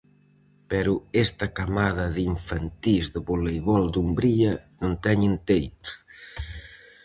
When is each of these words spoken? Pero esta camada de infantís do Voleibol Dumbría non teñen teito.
Pero 0.71 0.93
esta 1.25 1.47
camada 1.59 2.05
de 2.15 2.21
infantís 2.33 3.05
do 3.13 3.19
Voleibol 3.29 3.83
Dumbría 3.95 4.53
non 4.81 4.93
teñen 5.05 5.33
teito. 5.47 5.91